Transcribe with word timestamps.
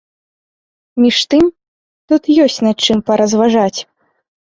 Між 1.03 1.17
тым, 1.35 1.45
тут 2.09 2.23
ёсць 2.47 2.61
на 2.71 2.75
чым 2.83 3.07
паразважаць. 3.11 3.79